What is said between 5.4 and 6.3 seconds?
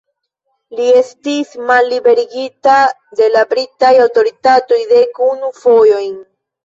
fojojn.